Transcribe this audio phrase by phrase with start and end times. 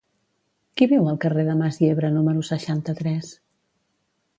[0.81, 3.33] Qui viu al carrer de Mas Yebra número seixanta-tres?